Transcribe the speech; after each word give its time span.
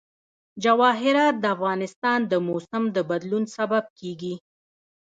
جواهرات 0.63 1.35
د 1.39 1.45
افغانستان 1.55 2.19
د 2.31 2.33
موسم 2.47 2.83
د 2.95 2.97
بدلون 3.09 3.43
سبب 3.57 3.83
کېږي. 3.99 4.35